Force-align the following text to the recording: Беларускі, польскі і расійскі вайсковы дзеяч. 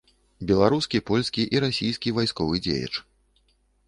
Беларускі, 0.51 1.01
польскі 1.09 1.45
і 1.55 1.61
расійскі 1.65 2.13
вайсковы 2.21 2.63
дзеяч. 2.69 2.91